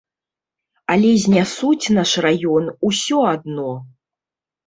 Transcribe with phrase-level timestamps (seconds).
[0.93, 3.69] Але знясуць наш раён усё адно.